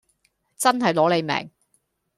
[0.57, 1.51] 真係攞你命